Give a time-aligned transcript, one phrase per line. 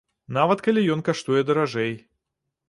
[0.37, 1.93] Нават калі ён каштуе даражэй.